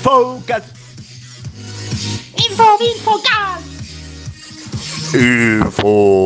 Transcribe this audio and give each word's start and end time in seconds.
Infocast. 0.00 0.64
Info, 2.32 2.78
Infocast. 2.80 3.60
Infocast. 5.12 6.16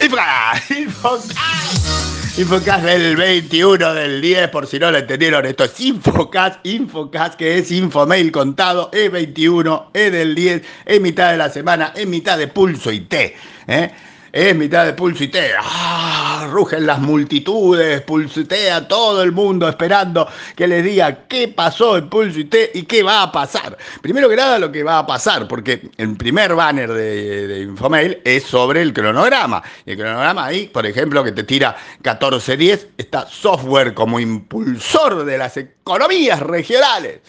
Infocast. 0.00 0.70
Infocast. 0.70 2.38
Infocast 2.38 2.84
del 2.84 3.16
21 3.16 3.94
del 3.94 4.20
10, 4.20 4.50
por 4.50 4.68
si 4.68 4.78
no 4.78 4.92
lo 4.92 4.98
entendieron, 4.98 5.44
esto 5.44 5.64
es 5.64 5.80
Infocast, 5.80 6.64
Infocast, 6.64 7.34
que 7.34 7.58
es 7.58 7.72
Infomail 7.72 8.30
contado, 8.30 8.90
es 8.92 9.10
21, 9.10 9.90
es 9.92 10.12
del 10.12 10.36
10, 10.36 10.62
es 10.84 11.00
mitad 11.00 11.32
de 11.32 11.38
la 11.38 11.50
semana, 11.50 11.92
es 11.96 12.06
mitad 12.06 12.38
de 12.38 12.46
pulso 12.46 12.92
y 12.92 13.00
té. 13.00 13.34
¿eh? 13.66 13.90
Es 14.30 14.54
mitad 14.54 14.86
de 14.86 14.92
pulso 14.92 15.24
y 15.24 15.28
té. 15.28 15.50
¡Ah! 15.60 16.13
Rugen 16.54 16.86
las 16.86 17.00
multitudes, 17.00 18.00
pulsitea 18.02 18.86
todo 18.86 19.24
el 19.24 19.32
mundo 19.32 19.68
esperando 19.68 20.28
que 20.54 20.68
les 20.68 20.84
diga 20.84 21.26
qué 21.26 21.48
pasó 21.48 21.96
en 21.96 22.08
pulso 22.08 22.38
y 22.38 22.44
té 22.44 22.70
y 22.74 22.84
qué 22.84 23.02
va 23.02 23.22
a 23.22 23.32
pasar. 23.32 23.76
Primero 24.00 24.28
que 24.28 24.36
nada, 24.36 24.60
lo 24.60 24.70
que 24.70 24.84
va 24.84 25.00
a 25.00 25.06
pasar, 25.06 25.48
porque 25.48 25.90
el 25.96 26.16
primer 26.16 26.54
banner 26.54 26.92
de, 26.92 27.48
de 27.48 27.60
Infomail 27.62 28.20
es 28.24 28.44
sobre 28.44 28.82
el 28.82 28.92
cronograma. 28.92 29.64
Y 29.84 29.90
el 29.90 29.98
cronograma 29.98 30.44
ahí, 30.44 30.68
por 30.68 30.86
ejemplo, 30.86 31.24
que 31.24 31.32
te 31.32 31.42
tira 31.42 31.76
1410, 32.04 32.86
está 32.98 33.26
software 33.26 33.92
como 33.92 34.20
impulsor 34.20 35.24
de 35.24 35.38
las 35.38 35.56
economías 35.56 36.38
regionales. 36.38 37.20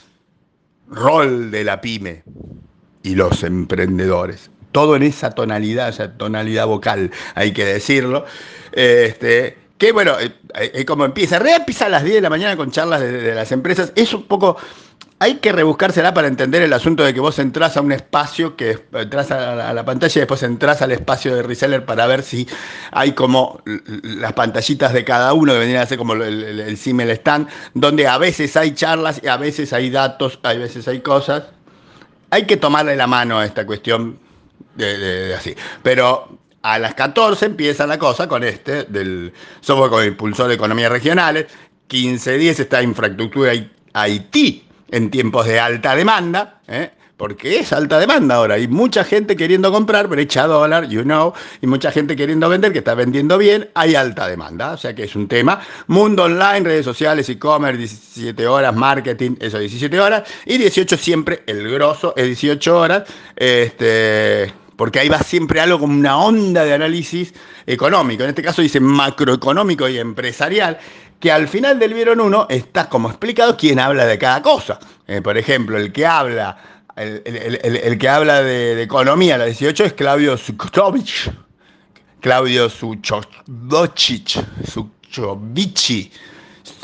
Rol 0.87 1.49
de 1.49 1.63
la 1.63 1.81
pyme 1.81 2.23
y 3.01 3.15
los 3.15 3.41
emprendedores 3.41 4.51
todo 4.75 4.97
en 4.97 5.03
esa 5.03 5.31
tonalidad, 5.31 5.87
esa 5.87 6.11
tonalidad 6.17 6.67
vocal, 6.67 7.09
hay 7.33 7.53
que 7.53 7.63
decirlo. 7.63 8.25
Este, 8.73 9.57
que 9.77 9.93
bueno, 9.93 10.17
eh, 10.19 10.83
como 10.83 11.05
empieza, 11.05 11.39
re 11.39 11.55
empieza 11.55 11.85
a 11.85 11.89
las 11.89 12.03
10 12.03 12.15
de 12.15 12.21
la 12.21 12.29
mañana 12.29 12.57
con 12.57 12.71
charlas 12.71 12.99
de, 12.99 13.33
las 13.33 13.53
empresas, 13.53 13.93
es 13.95 14.13
un 14.13 14.23
poco, 14.23 14.57
hay 15.19 15.35
que 15.35 15.53
rebuscársela 15.53 16.13
para 16.13 16.27
entender 16.27 16.61
el 16.61 16.73
asunto 16.73 17.05
de 17.05 17.13
que 17.13 17.21
vos 17.21 17.39
entras 17.39 17.77
a 17.77 17.81
un 17.81 17.93
espacio, 17.93 18.57
que 18.57 18.77
entras 18.91 19.31
a 19.31 19.73
la, 19.73 19.85
pantalla 19.85 20.11
y 20.13 20.19
después 20.19 20.43
entras 20.43 20.81
al 20.81 20.91
espacio 20.91 21.33
de 21.33 21.43
reseller 21.43 21.85
para 21.85 22.05
ver 22.05 22.21
si 22.21 22.45
hay 22.91 23.13
como 23.13 23.61
las 23.63 24.33
pantallitas 24.33 24.91
de 24.91 25.05
cada 25.05 25.31
uno 25.31 25.53
que 25.53 25.59
vendrían 25.59 25.83
a 25.83 25.85
ser 25.85 25.97
como 25.97 26.15
el, 26.15 26.21
el, 26.21 26.59
el 26.59 27.11
Stand, 27.11 27.47
donde 27.73 28.09
a 28.09 28.17
veces 28.17 28.57
hay 28.57 28.73
charlas 28.73 29.21
y 29.23 29.27
a 29.29 29.37
veces 29.37 29.71
hay 29.71 29.89
datos, 29.89 30.37
a 30.43 30.51
veces 30.51 30.85
hay 30.89 30.99
cosas. 30.99 31.43
Hay 32.29 32.45
que 32.45 32.57
tomarle 32.57 32.97
la 32.97 33.07
mano 33.07 33.39
a 33.39 33.45
esta 33.45 33.65
cuestión 33.65 34.24
de, 34.75 35.35
así. 35.35 35.55
Pero 35.83 36.37
a 36.61 36.79
las 36.79 36.95
14 36.95 37.45
empieza 37.45 37.87
la 37.87 37.97
cosa 37.97 38.27
con 38.27 38.43
este, 38.43 38.83
del 38.85 39.33
software 39.61 39.89
con 39.89 40.05
impulsor 40.05 40.47
de 40.47 40.55
economías 40.55 40.91
regionales. 40.91 41.47
15.10 41.89 42.59
está 42.59 42.81
infraestructura 42.81 43.53
Haití 43.93 44.67
en 44.91 45.09
tiempos 45.09 45.45
de 45.45 45.59
alta 45.59 45.95
demanda, 45.95 46.61
¿eh? 46.67 46.91
Porque 47.17 47.59
es 47.59 47.71
alta 47.71 47.99
demanda 47.99 48.35
ahora. 48.35 48.55
Hay 48.55 48.67
mucha 48.67 49.03
gente 49.03 49.35
queriendo 49.35 49.71
comprar, 49.71 50.07
brecha 50.07 50.47
dólar, 50.47 50.87
you 50.87 51.03
know, 51.03 51.33
y 51.61 51.67
mucha 51.67 51.91
gente 51.91 52.15
queriendo 52.15 52.49
vender, 52.49 52.73
que 52.73 52.79
está 52.79 52.93
vendiendo 52.93 53.37
bien, 53.37 53.69
hay 53.73 53.95
alta 53.95 54.27
demanda. 54.27 54.73
O 54.73 54.77
sea 54.77 54.93
que 54.93 55.03
es 55.03 55.15
un 55.15 55.27
tema. 55.27 55.61
Mundo 55.87 56.23
online, 56.23 56.61
redes 56.61 56.85
sociales, 56.85 57.29
e-commerce, 57.29 57.77
17 57.77 58.47
horas, 58.47 58.75
marketing, 58.75 59.35
eso 59.39 59.59
17 59.59 59.99
horas, 59.99 60.23
y 60.45 60.57
18 60.57 60.97
siempre, 60.97 61.43
el 61.47 61.69
grosso 61.71 62.13
es 62.17 62.25
18 62.25 62.77
horas. 62.77 63.03
Este 63.35 64.53
porque 64.75 64.99
ahí 64.99 65.07
va 65.07 65.19
siempre 65.19 65.61
algo 65.61 65.79
como 65.79 65.93
una 65.93 66.17
onda 66.17 66.65
de 66.65 66.73
análisis 66.73 67.33
económico, 67.65 68.23
en 68.23 68.29
este 68.29 68.41
caso 68.41 68.61
dice 68.61 68.81
macroeconómico 68.81 69.87
y 69.87 69.97
empresarial, 69.97 70.77
que 71.19 71.31
al 71.31 71.47
final 71.47 71.79
del 71.79 71.93
Vieron 71.93 72.19
1 72.19 72.47
está 72.49 72.89
como 72.89 73.09
explicado 73.09 73.55
quién 73.55 73.79
habla 73.79 74.05
de 74.05 74.17
cada 74.17 74.41
cosa. 74.41 74.79
Eh, 75.07 75.21
por 75.21 75.37
ejemplo, 75.37 75.77
el 75.77 75.93
que 75.93 76.05
habla, 76.05 76.74
el, 76.95 77.21
el, 77.25 77.59
el, 77.61 77.75
el 77.75 77.97
que 77.97 78.09
habla 78.09 78.41
de, 78.41 78.75
de, 78.75 78.83
economía, 78.83 79.37
la 79.37 79.45
18, 79.45 79.85
es 79.85 79.93
Claudio 79.93 80.37
Sukovich, 80.37 81.31
Claudio 82.21 82.69
Suchovich, 82.69 84.39
Suchovici, 84.67 86.11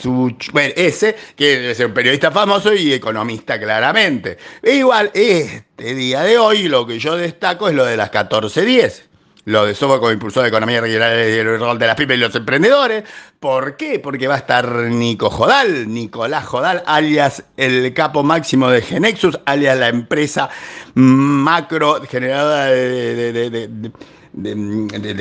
su, 0.01 0.35
bueno, 0.51 0.73
ese, 0.75 1.15
que 1.35 1.71
es 1.71 1.79
un 1.79 1.93
periodista 1.93 2.31
famoso 2.31 2.73
y 2.73 2.93
economista 2.93 3.59
claramente. 3.59 4.37
E 4.61 4.75
igual, 4.75 5.11
este 5.13 5.95
día 5.95 6.21
de 6.21 6.37
hoy 6.37 6.67
lo 6.67 6.85
que 6.85 6.99
yo 6.99 7.15
destaco 7.15 7.69
es 7.69 7.75
lo 7.75 7.85
de 7.85 7.97
las 7.97 8.11
14.10. 8.11 9.10
Lo 9.45 9.65
de 9.65 9.73
software 9.73 9.99
como 9.99 10.11
impulsor 10.11 10.43
de 10.43 10.49
economía 10.49 10.81
regional 10.81 11.17
y 11.17 11.33
el 11.33 11.59
rol 11.59 11.79
de 11.79 11.87
las 11.87 11.95
pymes 11.95 12.17
y 12.17 12.19
los 12.19 12.35
emprendedores. 12.35 13.03
¿Por 13.39 13.75
qué? 13.75 13.97
Porque 13.97 14.27
va 14.27 14.35
a 14.35 14.37
estar 14.37 14.67
Nico 14.67 15.31
Jodal, 15.31 15.91
Nicolás 15.91 16.45
Jodal, 16.45 16.83
alias 16.85 17.43
el 17.57 17.91
capo 17.93 18.21
máximo 18.21 18.69
de 18.69 18.83
Genexus, 18.83 19.39
alias 19.45 19.79
la 19.79 19.87
empresa 19.87 20.49
macro 20.93 22.01
generadora 22.03 22.65
de, 22.65 23.91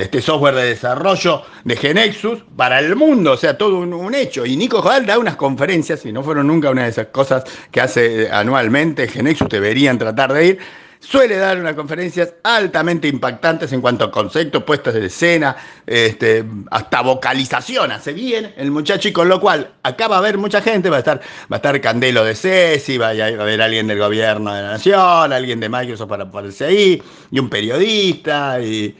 este 0.02 0.20
software 0.20 0.54
de 0.54 0.64
desarrollo 0.66 1.42
de 1.64 1.76
Genexus 1.76 2.44
para 2.56 2.78
el 2.78 2.94
mundo, 2.96 3.32
o 3.32 3.36
sea, 3.38 3.56
todo 3.56 3.78
un, 3.78 3.94
un, 3.94 4.14
hecho. 4.14 4.44
Y 4.44 4.54
Nico 4.54 4.82
Jodal 4.82 5.06
da 5.06 5.18
unas 5.18 5.36
conferencias, 5.36 6.04
y 6.04 6.12
no 6.12 6.22
fueron 6.22 6.48
nunca 6.48 6.68
una 6.68 6.84
de 6.84 6.90
esas 6.90 7.06
cosas 7.06 7.44
que 7.70 7.80
hace 7.80 8.30
anualmente, 8.30 9.08
Genexus 9.08 9.48
deberían 9.48 9.96
tratar 9.96 10.34
de 10.34 10.46
ir. 10.46 10.58
Suele 11.00 11.36
dar 11.36 11.58
unas 11.58 11.74
conferencias 11.74 12.34
altamente 12.42 13.08
impactantes 13.08 13.72
en 13.72 13.80
cuanto 13.80 14.04
a 14.04 14.10
conceptos, 14.10 14.62
puestas 14.64 14.92
de 14.92 15.06
escena, 15.06 15.56
este, 15.86 16.44
hasta 16.70 17.00
vocalización 17.00 17.90
hace 17.90 18.12
bien 18.12 18.52
el 18.58 18.70
muchacho, 18.70 19.08
y 19.08 19.12
con 19.12 19.26
lo 19.26 19.40
cual 19.40 19.72
acá 19.82 20.08
va 20.08 20.16
a 20.16 20.18
haber 20.18 20.36
mucha 20.36 20.60
gente, 20.60 20.90
va 20.90 20.96
a 20.96 20.98
estar, 20.98 21.20
va 21.50 21.56
a 21.56 21.56
estar 21.56 21.80
Candelo 21.80 22.22
de 22.22 22.34
Ceci, 22.34 22.98
va 22.98 23.08
a, 23.08 23.10
haber 23.12 23.62
alguien 23.62 23.86
del 23.86 23.98
gobierno 23.98 24.52
de 24.52 24.60
la 24.60 24.68
nación, 24.72 25.32
alguien 25.32 25.58
de 25.58 25.70
Microsoft 25.70 26.10
para 26.10 26.30
ponerse 26.30 26.66
ahí, 26.66 27.02
y 27.30 27.38
un 27.38 27.48
periodista, 27.48 28.60
y, 28.60 28.94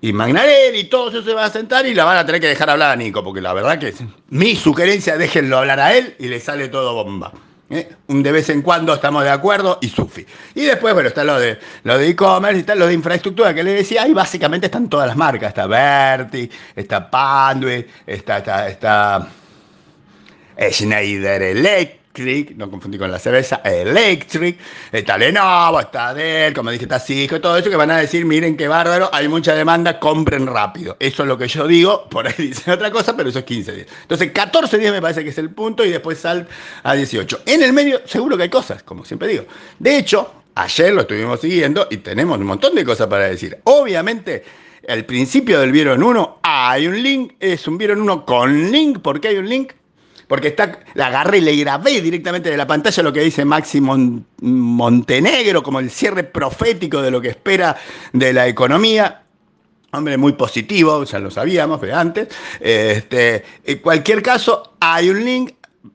y 0.00 0.12
Magnarelli, 0.14 0.80
y 0.80 0.84
todo 0.84 1.10
eso 1.10 1.22
se 1.22 1.34
va 1.34 1.44
a 1.44 1.50
sentar 1.50 1.84
y 1.84 1.92
la 1.92 2.04
van 2.04 2.16
a 2.16 2.24
tener 2.24 2.40
que 2.40 2.48
dejar 2.48 2.70
hablar 2.70 2.92
a 2.92 2.96
Nico, 2.96 3.22
porque 3.22 3.42
la 3.42 3.52
verdad 3.52 3.78
que 3.78 3.92
mi 4.30 4.56
sugerencia, 4.56 5.18
déjenlo 5.18 5.58
hablar 5.58 5.80
a 5.80 5.94
él 5.94 6.16
y 6.18 6.28
le 6.28 6.40
sale 6.40 6.68
todo 6.68 6.94
bomba. 6.94 7.30
¿Eh? 7.70 7.88
Un 8.08 8.22
de 8.22 8.30
vez 8.30 8.50
en 8.50 8.60
cuando 8.60 8.92
estamos 8.92 9.24
de 9.24 9.30
acuerdo 9.30 9.78
y 9.80 9.88
Sufi. 9.88 10.26
Y 10.54 10.64
después, 10.64 10.92
bueno, 10.92 11.08
está 11.08 11.24
lo 11.24 11.38
de 11.38 11.58
lo 11.84 11.96
de 11.96 12.08
e-commerce 12.08 12.58
y 12.58 12.60
está 12.60 12.74
lo 12.74 12.86
de 12.86 12.92
infraestructura 12.92 13.54
que 13.54 13.64
le 13.64 13.72
decía, 13.72 14.02
ahí 14.02 14.12
básicamente 14.12 14.66
están 14.66 14.88
todas 14.88 15.08
las 15.08 15.16
marcas. 15.16 15.48
Está 15.48 15.66
Berti, 15.66 16.50
está 16.76 17.10
Panduit, 17.10 17.86
está, 18.06 18.38
está, 18.38 18.68
está 18.68 19.28
Schneider 20.70 21.42
Electric, 21.42 22.03
no 22.56 22.70
confundí 22.70 22.96
con 22.96 23.10
la 23.10 23.18
cerveza, 23.18 23.56
Electric, 23.64 24.56
está 24.92 25.18
Lenovo, 25.18 25.80
está 25.80 26.14
Dell, 26.14 26.54
como 26.54 26.70
dije, 26.70 26.84
está 26.84 27.00
Cisco, 27.00 27.40
todo 27.40 27.56
eso 27.56 27.68
que 27.68 27.76
van 27.76 27.90
a 27.90 27.96
decir, 27.96 28.24
miren 28.24 28.56
qué 28.56 28.68
bárbaro, 28.68 29.10
hay 29.12 29.26
mucha 29.26 29.54
demanda, 29.54 29.98
compren 29.98 30.46
rápido. 30.46 30.96
Eso 31.00 31.22
es 31.22 31.28
lo 31.28 31.36
que 31.36 31.48
yo 31.48 31.66
digo, 31.66 32.08
por 32.08 32.28
ahí 32.28 32.34
dicen 32.38 32.72
otra 32.72 32.90
cosa, 32.92 33.16
pero 33.16 33.30
eso 33.30 33.40
es 33.40 33.44
15 33.44 33.72
días. 33.72 33.86
Entonces, 34.02 34.30
14 34.32 34.78
días 34.78 34.92
me 34.92 35.02
parece 35.02 35.24
que 35.24 35.30
es 35.30 35.38
el 35.38 35.50
punto 35.50 35.84
y 35.84 35.90
después 35.90 36.18
sal 36.18 36.46
a 36.84 36.94
18. 36.94 37.42
En 37.46 37.62
el 37.62 37.72
medio, 37.72 38.00
seguro 38.06 38.36
que 38.36 38.44
hay 38.44 38.50
cosas, 38.50 38.82
como 38.84 39.04
siempre 39.04 39.28
digo. 39.28 39.44
De 39.80 39.98
hecho, 39.98 40.32
ayer 40.54 40.94
lo 40.94 41.00
estuvimos 41.00 41.40
siguiendo 41.40 41.88
y 41.90 41.96
tenemos 41.96 42.38
un 42.38 42.46
montón 42.46 42.76
de 42.76 42.84
cosas 42.84 43.08
para 43.08 43.24
decir. 43.24 43.58
Obviamente, 43.64 44.44
al 44.88 45.04
principio 45.04 45.60
del 45.60 45.72
Vieron 45.72 46.02
1 46.02 46.38
hay 46.42 46.86
un 46.86 47.02
link, 47.02 47.32
es 47.40 47.66
un 47.66 47.76
Vieron 47.76 48.02
1 48.02 48.24
con 48.24 48.70
link, 48.70 49.00
¿por 49.00 49.20
qué 49.20 49.28
hay 49.28 49.38
un 49.38 49.48
link? 49.48 49.72
Porque 50.26 50.48
está, 50.48 50.80
la 50.94 51.08
agarré 51.08 51.38
y 51.38 51.40
le 51.42 51.56
grabé 51.56 52.00
directamente 52.00 52.50
de 52.50 52.56
la 52.56 52.66
pantalla 52.66 53.02
lo 53.02 53.12
que 53.12 53.20
dice 53.20 53.44
Maxi 53.44 53.80
Mon, 53.80 54.24
Montenegro, 54.40 55.62
como 55.62 55.80
el 55.80 55.90
cierre 55.90 56.24
profético 56.24 57.02
de 57.02 57.10
lo 57.10 57.20
que 57.20 57.28
espera 57.28 57.76
de 58.12 58.32
la 58.32 58.46
economía. 58.46 59.22
Hombre, 59.92 60.16
muy 60.16 60.32
positivo, 60.32 61.04
ya 61.04 61.18
lo 61.20 61.30
sabíamos 61.30 61.80
de 61.80 61.92
antes. 61.92 62.28
Este, 62.58 63.44
en 63.64 63.78
cualquier 63.78 64.22
caso, 64.22 64.74
hay 64.80 65.08
un 65.10 65.24
link. 65.24 65.52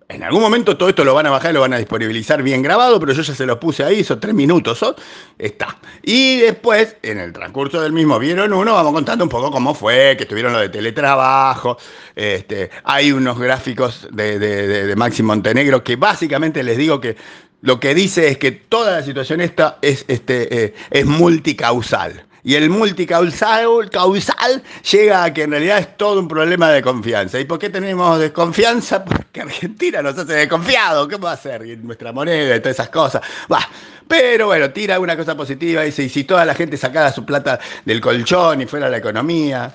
En 0.07 0.23
algún 0.23 0.41
momento 0.41 0.77
todo 0.77 0.89
esto 0.89 1.03
lo 1.03 1.15
van 1.15 1.25
a 1.25 1.31
bajar 1.31 1.49
y 1.49 1.53
lo 1.55 1.61
van 1.61 1.73
a 1.73 1.77
disponibilizar 1.77 2.43
bien 2.43 2.61
grabado, 2.61 2.99
pero 2.99 3.11
yo 3.11 3.23
ya 3.23 3.33
se 3.33 3.45
lo 3.47 3.59
puse 3.59 3.83
ahí, 3.83 4.03
son 4.03 4.19
tres 4.19 4.35
minutos, 4.35 4.77
¿so? 4.77 4.95
está. 5.39 5.79
Y 6.03 6.37
después, 6.37 6.97
en 7.01 7.19
el 7.19 7.33
transcurso 7.33 7.81
del 7.81 7.91
mismo, 7.91 8.19
vieron 8.19 8.53
uno, 8.53 8.73
vamos 8.75 8.93
contando 8.93 9.23
un 9.23 9.29
poco 9.29 9.49
cómo 9.49 9.73
fue, 9.73 10.15
que 10.15 10.23
estuvieron 10.23 10.53
lo 10.53 10.59
de 10.59 10.69
teletrabajo, 10.69 11.77
este, 12.15 12.69
hay 12.83 13.11
unos 13.11 13.39
gráficos 13.39 14.07
de, 14.11 14.37
de, 14.37 14.67
de, 14.67 14.87
de 14.87 14.95
Maxi 14.95 15.23
Montenegro 15.23 15.83
que 15.83 15.95
básicamente 15.95 16.61
les 16.61 16.77
digo 16.77 17.01
que 17.01 17.15
lo 17.61 17.79
que 17.79 17.95
dice 17.95 18.27
es 18.27 18.37
que 18.37 18.51
toda 18.51 18.91
la 18.91 19.03
situación 19.03 19.41
esta 19.41 19.79
es, 19.81 20.05
este, 20.07 20.65
eh, 20.65 20.73
es 20.91 21.05
multicausal. 21.05 22.28
Y 22.43 22.55
el 22.55 22.69
multicausal 22.69 23.89
causal 23.89 24.63
llega 24.89 25.23
a 25.23 25.33
que 25.33 25.43
en 25.43 25.51
realidad 25.51 25.79
es 25.79 25.97
todo 25.97 26.19
un 26.19 26.27
problema 26.27 26.69
de 26.71 26.81
confianza. 26.81 27.39
¿Y 27.39 27.45
por 27.45 27.59
qué 27.59 27.69
tenemos 27.69 28.19
desconfianza? 28.19 29.03
Porque 29.05 29.41
Argentina 29.41 30.01
nos 30.01 30.17
hace 30.17 30.33
desconfiados. 30.33 31.07
¿Qué 31.07 31.17
va 31.17 31.31
a 31.31 31.33
hacer? 31.33 31.65
Y 31.65 31.77
nuestra 31.77 32.11
moneda 32.11 32.55
y 32.55 32.59
todas 32.59 32.75
esas 32.75 32.89
cosas. 32.89 33.21
Bah. 33.47 33.67
Pero 34.07 34.47
bueno, 34.47 34.71
tira 34.71 34.99
una 34.99 35.15
cosa 35.15 35.37
positiva 35.37 35.83
dice, 35.83 36.01
y 36.01 36.09
si 36.09 36.23
toda 36.23 36.43
la 36.43 36.55
gente 36.55 36.77
sacara 36.77 37.11
su 37.11 37.23
plata 37.23 37.59
del 37.85 38.01
colchón 38.01 38.59
y 38.61 38.65
fuera 38.65 38.89
la 38.89 38.97
economía. 38.97 39.71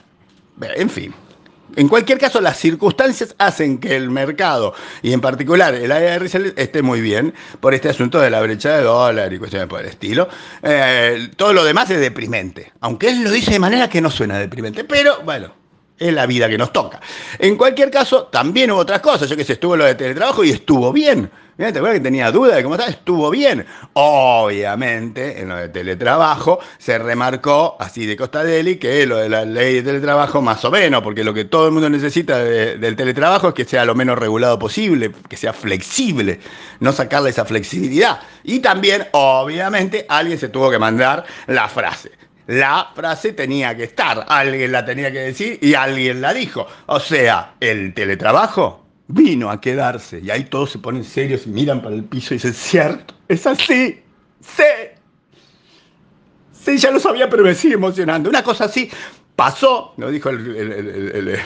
En 0.60 0.90
fin. 0.90 1.14
En 1.76 1.88
cualquier 1.88 2.18
caso, 2.18 2.40
las 2.40 2.58
circunstancias 2.58 3.34
hacen 3.38 3.78
que 3.78 3.96
el 3.96 4.10
mercado, 4.10 4.74
y 5.02 5.12
en 5.12 5.20
particular 5.20 5.74
el 5.74 5.90
ARS, 5.90 6.34
esté 6.34 6.82
muy 6.82 7.00
bien 7.00 7.34
por 7.60 7.74
este 7.74 7.88
asunto 7.88 8.20
de 8.20 8.30
la 8.30 8.40
brecha 8.40 8.76
de 8.76 8.82
dólar 8.82 9.32
y 9.32 9.38
cuestiones 9.38 9.68
por 9.68 9.80
el 9.80 9.86
estilo. 9.86 10.28
Eh, 10.62 11.30
todo 11.36 11.52
lo 11.52 11.64
demás 11.64 11.90
es 11.90 12.00
deprimente, 12.00 12.72
aunque 12.80 13.08
él 13.08 13.24
lo 13.24 13.30
dice 13.30 13.52
de 13.52 13.58
manera 13.58 13.88
que 13.88 14.00
no 14.00 14.10
suena 14.10 14.38
deprimente, 14.38 14.84
pero 14.84 15.22
bueno, 15.22 15.63
es 15.98 16.12
la 16.12 16.26
vida 16.26 16.48
que 16.48 16.58
nos 16.58 16.72
toca. 16.72 17.00
En 17.38 17.56
cualquier 17.56 17.90
caso, 17.90 18.24
también 18.24 18.70
hubo 18.70 18.80
otras 18.80 19.00
cosas. 19.00 19.28
Yo 19.28 19.36
que 19.36 19.44
sé, 19.44 19.54
estuvo 19.54 19.76
lo 19.76 19.84
de 19.84 19.94
teletrabajo 19.94 20.44
y 20.44 20.50
estuvo 20.50 20.92
bien. 20.92 21.30
¿te 21.56 21.66
acuerdas 21.66 21.94
que 21.94 22.00
tenía 22.00 22.32
duda 22.32 22.56
de 22.56 22.62
cómo 22.62 22.74
estaba? 22.74 22.90
Estuvo 22.90 23.30
bien. 23.30 23.64
Obviamente, 23.92 25.40
en 25.40 25.50
lo 25.50 25.56
de 25.56 25.68
teletrabajo 25.68 26.58
se 26.78 26.98
remarcó, 26.98 27.76
así 27.78 28.06
de 28.06 28.16
Costa 28.16 28.42
Deli, 28.42 28.76
que 28.76 29.06
lo 29.06 29.18
de 29.18 29.28
la 29.28 29.44
ley 29.44 29.74
de 29.74 29.82
teletrabajo 29.82 30.42
más 30.42 30.64
o 30.64 30.70
menos, 30.70 31.02
porque 31.02 31.22
lo 31.22 31.32
que 31.32 31.44
todo 31.44 31.66
el 31.66 31.72
mundo 31.72 31.88
necesita 31.88 32.38
del 32.42 32.96
teletrabajo 32.96 33.48
es 33.48 33.54
que 33.54 33.64
sea 33.64 33.84
lo 33.84 33.94
menos 33.94 34.18
regulado 34.18 34.58
posible, 34.58 35.12
que 35.28 35.36
sea 35.36 35.52
flexible, 35.52 36.40
no 36.80 36.92
sacarle 36.92 37.30
esa 37.30 37.44
flexibilidad. 37.44 38.20
Y 38.42 38.58
también, 38.58 39.06
obviamente, 39.12 40.06
alguien 40.08 40.38
se 40.38 40.48
tuvo 40.48 40.70
que 40.70 40.78
mandar 40.78 41.24
la 41.46 41.68
frase. 41.68 42.10
La 42.46 42.90
frase 42.94 43.32
tenía 43.32 43.74
que 43.74 43.84
estar, 43.84 44.26
alguien 44.28 44.72
la 44.72 44.84
tenía 44.84 45.10
que 45.10 45.20
decir 45.20 45.58
y 45.62 45.74
alguien 45.74 46.20
la 46.20 46.34
dijo. 46.34 46.66
O 46.86 47.00
sea, 47.00 47.54
el 47.60 47.94
teletrabajo 47.94 48.84
vino 49.08 49.50
a 49.50 49.60
quedarse. 49.60 50.20
Y 50.20 50.30
ahí 50.30 50.44
todos 50.44 50.72
se 50.72 50.78
ponen 50.78 51.04
serios 51.04 51.46
y 51.46 51.50
miran 51.50 51.80
para 51.80 51.94
el 51.94 52.04
piso 52.04 52.34
y 52.34 52.36
dicen, 52.36 52.54
cierto, 52.54 53.14
es 53.28 53.46
así, 53.46 54.02
sí. 54.40 54.62
Sí, 56.52 56.78
ya 56.78 56.90
lo 56.90 57.00
sabía, 57.00 57.28
pero 57.28 57.42
me 57.42 57.54
sigue 57.54 57.74
emocionando. 57.74 58.30
Una 58.30 58.42
cosa 58.42 58.64
así 58.64 58.90
pasó, 59.36 59.92
lo 59.96 60.10
dijo 60.10 60.30
el, 60.30 61.38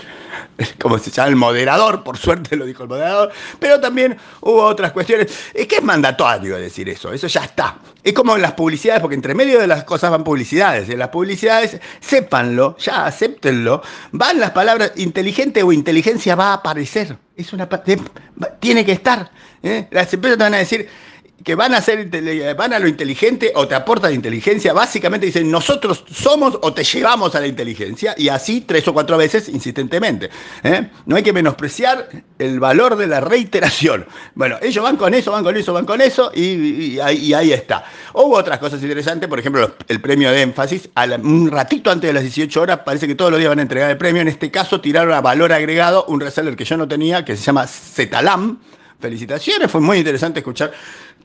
como 0.81 0.99
se 0.99 1.10
llama? 1.10 1.28
El 1.28 1.37
moderador, 1.37 2.02
por 2.02 2.19
suerte 2.19 2.56
lo 2.56 2.66
dijo 2.66 2.82
el 2.82 2.88
moderador, 2.88 3.31
pero 3.58 3.81
también 3.81 4.16
hubo 4.40 4.62
otras 4.62 4.93
cuestiones. 4.93 5.28
Es 5.55 5.66
que 5.66 5.76
es 5.76 5.82
mandatorio 5.82 6.56
decir 6.56 6.88
eso, 6.88 7.12
eso 7.12 7.26
ya 7.26 7.44
está. 7.44 7.78
Es 8.02 8.12
como 8.12 8.37
en 8.37 8.43
las 8.43 8.52
publicidades, 8.52 9.00
porque 9.00 9.14
entre 9.14 9.34
medio 9.34 9.60
de 9.60 9.66
las 9.66 9.84
cosas 9.84 10.10
van 10.10 10.25
publicidades, 10.25 10.88
en 10.88 10.99
las 10.99 11.08
publicidades, 11.08 11.78
sépanlo, 12.00 12.76
ya 12.78 13.06
acéptenlo, 13.06 13.82
van 14.12 14.40
las 14.40 14.50
palabras 14.50 14.93
inteligente 14.96 15.62
o 15.62 15.72
inteligencia 15.72 16.34
va 16.34 16.50
a 16.50 16.55
aparecer. 16.55 17.16
Es 17.37 17.52
una 17.52 17.69
tiene 18.60 18.84
que 18.84 18.93
estar. 18.93 19.31
¿eh? 19.62 19.87
Las 19.90 20.12
empresas 20.12 20.38
te 20.38 20.44
van 20.44 20.55
a 20.55 20.58
decir, 20.58 20.88
que 21.44 21.55
van 21.55 21.73
a, 21.75 21.81
ser, 21.81 22.08
van 22.56 22.73
a 22.73 22.79
lo 22.79 22.88
inteligente 22.88 23.52
o 23.55 23.69
te 23.69 23.75
aportan 23.75 24.12
inteligencia, 24.12 24.73
básicamente 24.73 25.26
dicen 25.26 25.50
nosotros 25.50 26.05
somos 26.11 26.58
o 26.62 26.73
te 26.73 26.82
llevamos 26.82 27.35
a 27.35 27.40
la 27.40 27.46
inteligencia 27.46 28.14
y 28.17 28.29
así 28.29 28.62
tres 28.62 28.87
o 28.88 28.93
cuatro 28.93 29.17
veces 29.17 29.49
insistentemente. 29.49 30.31
¿eh? 30.64 30.90
No 31.06 31.17
hay 31.17 31.23
que 31.23 31.32
menospreciar 31.32 32.08
el 32.38 32.58
valor 32.58 32.96
de 32.96 33.06
la 33.06 33.20
reiteración. 33.20 34.06
Bueno, 34.35 34.56
ellos 34.61 34.82
van 34.82 34.96
con 34.96 35.14
eso, 35.14 35.31
van 35.31 35.44
con 35.44 35.56
eso, 35.56 35.73
van 35.73 35.87
con 35.87 36.00
eso 36.00 36.32
y, 36.35 36.99
ahí, 36.99 37.52
está. 37.52 37.84
Hubo 38.14 38.37
otras 38.37 38.58
cosas 38.58 38.82
interesantes, 38.82 39.29
por 39.29 39.38
ejemplo, 39.38 39.75
el 39.87 40.00
premio 40.00 40.31
de 40.32 40.43
énfasis, 40.43 40.91
un 41.23 41.50
ratito 41.50 41.91
antes 41.91 42.08
de 42.08 42.14
las 42.14 42.23
18 42.25 42.61
horas, 42.61 42.81
parece 42.84 43.06
que 43.06 43.14
todos 43.14 43.31
los 43.31 43.38
días 43.38 43.50
van 43.50 43.61
a 43.61 43.62
entregar 43.62 43.91
el 43.91 43.96
premio, 43.96 44.23
en 44.23 44.29
este 44.29 44.50
caso 44.50 44.81
tiraron 44.81 45.14
a 45.14 45.20
valor 45.20 45.52
agregado 45.52 46.05
un 46.06 46.20
reseller 46.20 46.56
que 46.56 46.64
yo 46.64 46.76
no 46.76 46.88
tenía, 46.88 47.25
que 47.25 47.37
se 47.37 47.44
llama 47.44 47.67
Zetalam. 47.67 48.58
Felicitaciones, 49.00 49.70
fue 49.70 49.81
muy 49.81 49.99
interesante 49.99 50.41
escuchar 50.41 50.73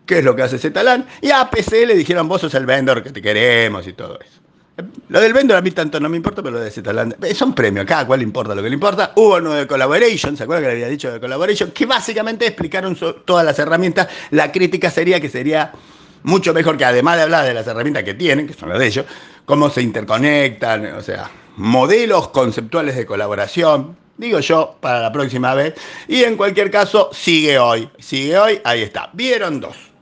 qué 0.06 0.20
es 0.20 0.24
lo 0.24 0.36
que 0.36 0.44
hace 0.44 0.58
Zetalán, 0.58 1.06
y 1.22 1.32
a 1.32 1.50
PC 1.50 1.86
le 1.86 1.96
dijeron, 1.96 2.28
vos 2.28 2.42
sos 2.42 2.54
el 2.56 2.66
vendor 2.66 3.04
que 3.04 3.12
te 3.12 3.22
queremos 3.22 3.88
y 3.88 3.94
todo 3.94 4.20
eso. 4.20 4.44
Lo 5.10 5.22
del 5.22 5.34
vendor 5.34 5.58
a 5.58 5.62
mí 5.62 5.70
tanto 5.70 6.00
no 6.00 6.10
me 6.10 6.18
importa, 6.18 6.42
pero 6.42 6.56
lo 6.56 6.60
de 6.60 6.72
Zetalán 6.72 7.16
son 7.36 7.54
premios, 7.54 7.86
cada 7.86 8.08
cual 8.08 8.20
le 8.20 8.24
importa 8.24 8.56
lo 8.56 8.64
que 8.64 8.70
le 8.70 8.74
importa. 8.74 9.12
Hubo 9.16 9.36
uno 9.36 9.54
de 9.54 9.68
Collaboration, 9.68 10.36
¿se 10.36 10.44
acuerdan 10.44 10.64
que 10.64 10.70
le 10.70 10.74
había 10.74 10.88
dicho 10.88 11.12
de 11.12 11.20
Collaboration? 11.20 11.70
Que 11.72 11.86
básicamente 11.86 12.48
explicaron 12.48 12.98
todas 13.24 13.46
las 13.46 13.60
herramientas. 13.60 14.08
La 14.32 14.52
crítica 14.52 14.90
sería 14.90 15.20
que 15.20 15.30
sería 15.30 15.72
mucho 16.24 16.54
mejor 16.56 16.76
que 16.76 16.86
además 16.86 17.18
de 17.18 17.24
hablar 17.24 17.46
de 17.46 17.54
las 17.54 17.68
herramientas 17.68 18.04
que 18.04 18.16
tienen, 18.16 18.48
que 18.48 18.54
son 18.54 18.70
las 18.70 18.80
de 18.80 18.88
ellos, 18.88 19.06
cómo 19.46 19.70
se 19.70 19.84
interconectan, 19.84 20.86
o 20.96 21.02
sea, 21.02 21.30
modelos 21.58 22.30
conceptuales 22.30 22.96
de 22.96 23.06
colaboración, 23.06 23.96
digo 24.18 24.40
yo, 24.40 24.78
para 24.80 25.02
la 25.02 25.12
próxima 25.12 25.54
vez. 25.54 25.76
Y 26.08 26.24
en 26.24 26.36
cualquier 26.36 26.72
caso, 26.72 27.12
sigue 27.14 27.60
hoy, 27.60 27.90
sigue 28.00 28.40
hoy, 28.40 28.60
ahí 28.64 28.82
está. 28.82 29.12
Vieron 29.14 29.60
dos. 29.60 29.93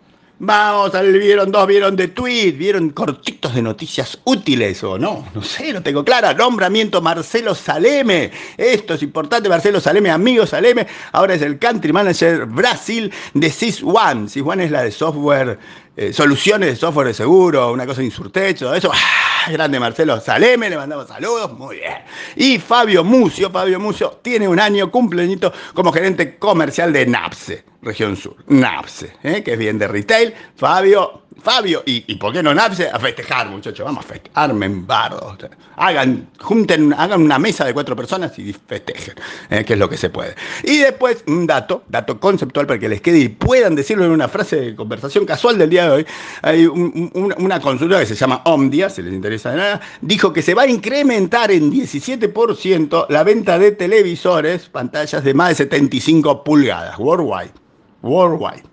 Vamos 0.43 0.91
vieron 1.03 1.51
dos, 1.51 1.67
vieron 1.67 1.95
de 1.95 2.07
tweet, 2.07 2.53
vieron 2.53 2.89
cortitos 2.89 3.53
de 3.53 3.61
noticias 3.61 4.19
útiles 4.23 4.83
o 4.83 4.97
no, 4.97 5.23
no 5.35 5.43
sé, 5.43 5.71
no 5.71 5.83
tengo 5.83 6.03
clara. 6.03 6.33
Nombramiento 6.33 6.99
Marcelo 6.99 7.53
Saleme. 7.53 8.31
Esto 8.57 8.95
es 8.95 9.03
importante, 9.03 9.47
Marcelo 9.49 9.79
Saleme, 9.79 10.09
amigo 10.09 10.47
Saleme. 10.47 10.87
Ahora 11.11 11.35
es 11.35 11.43
el 11.43 11.59
country 11.59 11.93
manager 11.93 12.47
Brasil 12.47 13.13
de 13.35 13.51
SysOne. 13.51 14.27
SysOne 14.29 14.65
es 14.65 14.71
la 14.71 14.81
de 14.81 14.89
software, 14.89 15.59
eh, 15.95 16.11
soluciones 16.11 16.69
de 16.69 16.75
software 16.75 17.09
de 17.09 17.13
seguro, 17.13 17.71
una 17.71 17.85
cosa 17.85 17.99
de 17.99 18.05
Insurtech, 18.05 18.57
todo 18.57 18.73
eso. 18.73 18.89
¡Ah! 18.91 19.51
Grande 19.51 19.79
Marcelo 19.79 20.19
Saleme, 20.19 20.71
le 20.71 20.75
mandamos 20.75 21.07
saludos, 21.07 21.53
muy 21.53 21.75
bien. 21.75 21.99
Y 22.35 22.57
Fabio 22.57 23.03
Mucio, 23.03 23.51
Fabio 23.51 23.79
Mucio 23.79 24.17
tiene 24.23 24.47
un 24.47 24.59
año 24.59 24.89
cumpleañito 24.89 25.53
como 25.75 25.91
gerente 25.93 26.39
comercial 26.39 26.91
de 26.91 27.05
NAPSE 27.05 27.70
región 27.81 28.15
sur, 28.15 28.35
NAPSE, 28.47 29.13
¿eh? 29.23 29.43
que 29.43 29.53
es 29.53 29.59
bien 29.59 29.77
de 29.79 29.87
retail. 29.87 30.33
Fabio, 30.55 31.21
Fabio, 31.41 31.81
y, 31.85 32.15
por 32.15 32.33
qué 32.33 32.43
no 32.43 32.53
NAPSE? 32.53 32.89
A 32.89 32.99
festejar, 32.99 33.49
muchachos, 33.49 33.83
vamos 33.83 34.05
a 34.05 34.07
festejar, 34.07 34.53
bardos. 34.53 35.37
Hagan, 35.75 36.27
junten, 36.39 36.93
hagan 36.93 37.21
una 37.21 37.39
mesa 37.39 37.65
de 37.65 37.73
cuatro 37.73 37.95
personas 37.95 38.37
y 38.37 38.53
festejen, 38.53 39.15
¿eh? 39.49 39.65
que 39.65 39.73
es 39.73 39.79
lo 39.79 39.89
que 39.89 39.97
se 39.97 40.09
puede. 40.09 40.35
Y 40.63 40.77
después, 40.77 41.23
un 41.27 41.47
dato, 41.47 41.83
dato 41.87 42.19
conceptual 42.19 42.67
para 42.67 42.79
que 42.79 42.87
les 42.87 43.01
quede 43.01 43.19
y 43.19 43.29
puedan 43.29 43.73
decirlo 43.73 44.05
en 44.05 44.11
una 44.11 44.27
frase 44.27 44.57
de 44.57 44.75
conversación 44.75 45.25
casual 45.25 45.57
del 45.57 45.69
día 45.69 45.85
de 45.85 45.91
hoy. 45.91 46.05
Hay 46.43 46.67
una 46.67 47.59
consulta 47.59 47.99
que 47.99 48.05
se 48.05 48.15
llama 48.15 48.41
Omdia, 48.45 48.89
si 48.89 49.01
les 49.01 49.13
interesa 49.13 49.51
de 49.51 49.57
nada, 49.57 49.81
dijo 50.01 50.31
que 50.31 50.43
se 50.43 50.53
va 50.53 50.63
a 50.63 50.67
incrementar 50.67 51.51
en 51.51 51.71
17% 51.71 53.07
la 53.09 53.23
venta 53.23 53.57
de 53.57 53.71
televisores, 53.71 54.69
pantallas 54.69 55.23
de 55.23 55.33
más 55.33 55.49
de 55.49 55.55
75 55.55 56.43
pulgadas, 56.43 56.99
worldwide 56.99 57.61
worldwide. 58.01 58.63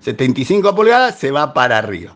75 0.00 0.68
¿eh? 0.68 0.72
pulgadas 0.72 1.18
se 1.18 1.30
va 1.30 1.52
para 1.52 1.78
arriba. 1.78 2.14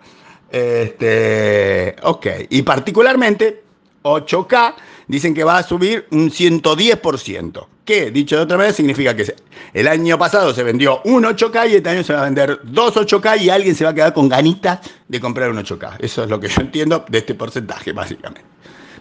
Este, 0.51 1.97
ok, 2.03 2.27
y 2.51 2.63
particularmente 2.63 3.65
8K 4.05 4.75
dicen 5.09 5.35
que 5.35 5.45
va 5.45 5.59
a 5.59 5.63
subir 5.63 6.07
un 6.11 6.31
110%. 6.31 7.67
Que, 7.85 8.11
dicho 8.11 8.37
de 8.37 8.43
otra 8.43 8.57
manera, 8.57 8.73
significa 8.73 9.15
que 9.15 9.35
el 9.75 9.89
año 9.89 10.19
pasado 10.19 10.55
se 10.55 10.63
vendió 10.63 11.03
un 11.05 11.25
8K 11.25 11.71
y 11.71 11.75
este 11.77 11.91
año 11.91 12.03
se 12.03 12.15
va 12.15 12.23
a 12.23 12.25
vender 12.25 12.61
dos 12.63 12.95
8K 12.95 13.43
y 13.43 13.51
alguien 13.51 13.75
se 13.75 13.85
va 13.85 13.91
a 13.91 13.95
quedar 13.95 14.15
con 14.15 14.29
ganitas 14.29 14.81
de 15.09 15.21
comprar 15.21 15.51
un 15.51 15.59
8K. 15.59 15.97
Eso 15.99 16.25
es 16.25 16.31
lo 16.31 16.41
que 16.41 16.49
yo 16.49 16.63
entiendo 16.63 17.05
de 17.09 17.19
este 17.19 17.35
porcentaje, 17.35 17.93
básicamente. 17.93 18.54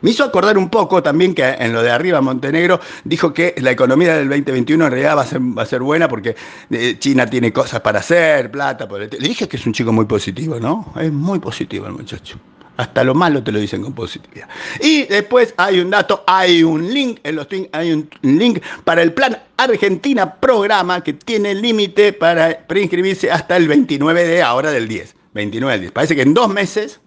Me 0.04 0.12
hizo 0.12 0.26
acordar 0.26 0.58
un 0.58 0.70
poco 0.70 1.02
también 1.02 1.34
que 1.34 1.46
en 1.46 1.72
lo 1.72 1.82
de 1.82 1.90
arriba 1.90 2.20
Montenegro 2.20 2.78
dijo 3.06 3.34
que 3.34 3.56
la 3.60 3.72
economía 3.72 4.18
del 4.18 4.28
2021 4.28 4.86
en 4.86 4.92
realidad 4.92 5.16
va 5.16 5.62
a 5.62 5.66
ser, 5.66 5.82
buena 5.82 6.10
porque 6.10 6.36
eh, 6.70 6.98
China 7.00 7.26
tiene 7.26 7.54
cosas 7.54 7.80
para 7.80 8.00
hacer, 8.00 8.52
plata. 8.52 8.86
Le 8.98 9.08
dije 9.08 9.48
que 9.48 9.56
es 9.56 9.66
un 9.66 9.72
chico 9.72 9.94
muy 9.94 10.04
positivo, 10.04 10.60
¿no? 10.60 10.94
Es 11.00 11.10
muy 11.10 11.40
positivo 11.40 11.88
el 11.88 11.94
muchacho. 11.94 12.38
Hasta 12.76 13.06
lo 13.06 13.16
malo 13.16 13.44
te 13.44 13.54
lo 13.54 13.60
dicen 13.60 13.82
con 13.82 13.94
positividad. 13.94 14.50
Y 14.82 15.06
después 15.06 15.54
hay 15.56 15.80
un 15.80 15.90
dato, 15.90 16.26
hay 16.28 16.64
un 16.64 16.94
link, 16.94 17.22
en 17.24 17.38
los 17.38 17.48
tweets 17.48 17.70
hay 17.72 17.94
un 17.94 18.10
link 18.24 18.62
para 18.84 19.04
el 19.04 19.14
plan 19.14 19.38
Argentina 19.56 20.36
Programa 20.36 21.02
que 21.02 21.14
tiene 21.14 21.56
límite 21.56 22.12
para 22.12 22.68
preinscribirse 22.68 23.32
hasta 23.32 23.56
el 23.56 23.70
29 23.70 24.28
de 24.28 24.42
ahora 24.42 24.70
del 24.70 24.90
10. 24.90 25.16
29 25.34 25.72
del 25.72 25.82
10. 25.82 25.92
Parece 25.94 26.14
que 26.14 26.24
en 26.24 26.34
dos 26.34 26.50
meses, 26.50 27.00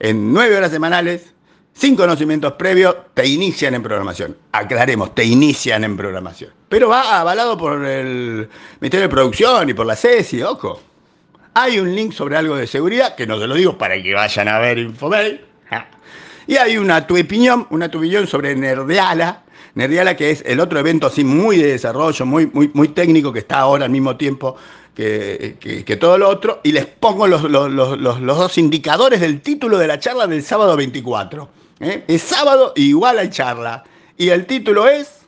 en 0.00 0.32
nueve 0.32 0.56
horas 0.56 0.72
semanales, 0.72 1.33
sin 1.74 1.96
conocimientos 1.96 2.52
previos, 2.52 2.94
te 3.12 3.26
inician 3.26 3.74
en 3.74 3.82
programación. 3.82 4.36
Aclaremos, 4.52 5.14
te 5.14 5.24
inician 5.24 5.84
en 5.84 5.96
programación. 5.96 6.52
Pero 6.68 6.88
va 6.88 7.20
avalado 7.20 7.58
por 7.58 7.84
el 7.84 8.48
Ministerio 8.80 9.08
de 9.08 9.08
Producción 9.08 9.68
y 9.68 9.74
por 9.74 9.84
la 9.84 9.96
CESI, 9.96 10.42
ojo. 10.42 10.80
Hay 11.54 11.78
un 11.78 11.94
link 11.94 12.12
sobre 12.12 12.36
algo 12.36 12.56
de 12.56 12.66
seguridad, 12.66 13.14
que 13.14 13.26
no 13.26 13.38
se 13.38 13.46
lo 13.46 13.54
digo 13.54 13.76
para 13.76 14.00
que 14.02 14.14
vayan 14.14 14.48
a 14.48 14.58
ver 14.58 14.78
Infomail. 14.78 15.40
Y 16.46 16.56
hay 16.56 16.76
una 16.76 17.06
tu 17.06 17.18
opinión, 17.18 17.66
una 17.70 17.90
tu 17.90 18.02
sobre 18.26 18.54
Nerdeala. 18.54 19.42
Nerdeala, 19.74 20.16
que 20.16 20.30
es 20.30 20.42
el 20.46 20.60
otro 20.60 20.78
evento 20.78 21.06
así 21.06 21.24
muy 21.24 21.56
de 21.56 21.68
desarrollo, 21.68 22.26
muy, 22.26 22.46
muy, 22.52 22.70
muy 22.74 22.88
técnico, 22.88 23.32
que 23.32 23.40
está 23.40 23.60
ahora 23.60 23.86
al 23.86 23.90
mismo 23.90 24.16
tiempo 24.16 24.56
que, 24.94 25.56
que, 25.58 25.96
todo 25.96 26.18
lo 26.18 26.28
otro. 26.28 26.60
Y 26.62 26.72
les 26.72 26.86
pongo 26.86 27.26
los, 27.26 27.42
los, 27.44 27.70
los, 27.70 27.98
los 27.98 28.38
dos 28.38 28.58
indicadores 28.58 29.20
del 29.20 29.40
título 29.40 29.78
de 29.78 29.88
la 29.88 29.98
charla 29.98 30.26
del 30.26 30.42
sábado 30.42 30.76
24. 30.76 31.48
¿Eh? 31.80 32.04
Es 32.08 32.22
sábado 32.22 32.72
igual 32.76 33.18
hay 33.18 33.30
charla. 33.30 33.84
Y 34.16 34.28
el 34.28 34.46
título 34.46 34.88
es 34.88 35.24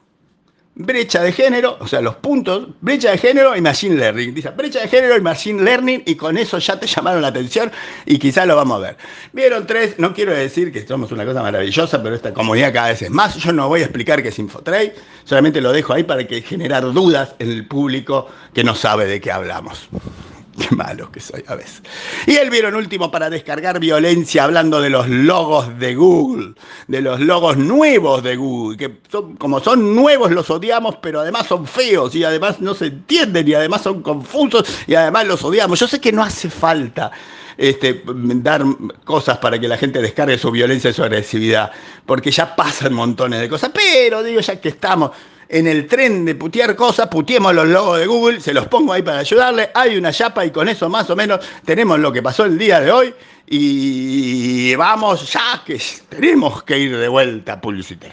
brecha 0.78 1.22
de 1.22 1.32
género, 1.32 1.78
o 1.80 1.88
sea, 1.88 2.02
los 2.02 2.16
puntos, 2.16 2.68
brecha 2.82 3.10
de 3.10 3.18
género 3.18 3.56
y 3.56 3.62
machine 3.62 3.96
learning. 3.96 4.34
Dice, 4.34 4.50
brecha 4.50 4.80
de 4.80 4.88
género 4.88 5.16
y 5.16 5.22
machine 5.22 5.62
learning 5.62 6.02
y 6.04 6.14
con 6.14 6.36
eso 6.36 6.58
ya 6.58 6.78
te 6.78 6.86
llamaron 6.86 7.22
la 7.22 7.28
atención 7.28 7.72
y 8.04 8.18
quizás 8.18 8.46
lo 8.46 8.56
vamos 8.56 8.76
a 8.76 8.80
ver. 8.80 8.96
Vieron 9.32 9.66
tres, 9.66 9.98
no 9.98 10.12
quiero 10.12 10.32
decir 10.32 10.70
que 10.72 10.86
somos 10.86 11.10
una 11.12 11.24
cosa 11.24 11.42
maravillosa, 11.42 12.02
pero 12.02 12.14
esta 12.14 12.34
comunidad 12.34 12.74
cada 12.74 12.88
vez 12.88 13.02
es 13.02 13.10
más. 13.10 13.36
Yo 13.36 13.52
no 13.52 13.68
voy 13.68 13.80
a 13.80 13.84
explicar 13.84 14.22
qué 14.22 14.28
es 14.28 14.38
Infotrade, 14.38 14.94
solamente 15.24 15.62
lo 15.62 15.72
dejo 15.72 15.94
ahí 15.94 16.04
para 16.04 16.26
que 16.26 16.42
generar 16.42 16.82
dudas 16.92 17.34
en 17.38 17.50
el 17.50 17.66
público 17.66 18.28
que 18.52 18.62
no 18.62 18.74
sabe 18.74 19.06
de 19.06 19.20
qué 19.20 19.32
hablamos. 19.32 19.88
Qué 20.58 20.74
malo 20.74 21.10
que 21.12 21.20
soy 21.20 21.44
a 21.46 21.54
veces. 21.54 21.82
Y 22.26 22.36
el 22.36 22.50
vieron 22.50 22.74
último 22.74 23.10
para 23.10 23.28
descargar 23.28 23.78
violencia 23.78 24.44
hablando 24.44 24.80
de 24.80 24.90
los 24.90 25.08
logos 25.08 25.78
de 25.78 25.94
Google, 25.94 26.54
de 26.88 27.00
los 27.02 27.20
logos 27.20 27.56
nuevos 27.56 28.22
de 28.22 28.36
Google, 28.36 28.76
que 28.76 28.98
son, 29.10 29.36
como 29.36 29.60
son 29.60 29.94
nuevos 29.94 30.30
los 30.30 30.48
odiamos, 30.48 30.96
pero 30.96 31.20
además 31.20 31.46
son 31.46 31.66
feos 31.66 32.14
y 32.14 32.24
además 32.24 32.60
no 32.60 32.74
se 32.74 32.86
entienden 32.86 33.46
y 33.46 33.54
además 33.54 33.82
son 33.82 34.02
confusos 34.02 34.64
y 34.86 34.94
además 34.94 35.26
los 35.26 35.44
odiamos. 35.44 35.78
Yo 35.78 35.88
sé 35.88 36.00
que 36.00 36.12
no 36.12 36.22
hace 36.22 36.48
falta 36.48 37.10
este, 37.58 38.02
dar 38.06 38.64
cosas 39.04 39.38
para 39.38 39.58
que 39.58 39.68
la 39.68 39.76
gente 39.76 40.00
descargue 40.00 40.38
su 40.38 40.50
violencia 40.50 40.90
y 40.90 40.94
su 40.94 41.02
agresividad, 41.02 41.70
porque 42.04 42.30
ya 42.30 42.54
pasan 42.56 42.94
montones 42.94 43.40
de 43.40 43.48
cosas, 43.48 43.70
pero 43.74 44.22
digo, 44.22 44.40
ya 44.40 44.60
que 44.60 44.70
estamos 44.70 45.10
en 45.48 45.66
el 45.66 45.86
tren 45.86 46.24
de 46.24 46.34
putear 46.34 46.74
cosas, 46.76 47.08
puteemos 47.08 47.54
los 47.54 47.68
logos 47.68 47.98
de 47.98 48.06
Google, 48.06 48.40
se 48.40 48.52
los 48.52 48.66
pongo 48.66 48.92
ahí 48.92 49.02
para 49.02 49.18
ayudarle, 49.18 49.70
hay 49.74 49.96
una 49.96 50.12
chapa 50.12 50.44
y 50.44 50.50
con 50.50 50.68
eso 50.68 50.88
más 50.88 51.08
o 51.10 51.16
menos 51.16 51.40
tenemos 51.64 51.98
lo 51.98 52.12
que 52.12 52.22
pasó 52.22 52.44
el 52.44 52.58
día 52.58 52.80
de 52.80 52.90
hoy 52.90 53.14
y 53.46 54.74
vamos 54.74 55.32
ya 55.32 55.62
que 55.64 55.80
tenemos 56.08 56.62
que 56.64 56.78
ir 56.78 56.96
de 56.96 57.08
vuelta 57.08 57.54
a 57.54 57.60
Publicité. 57.60 58.12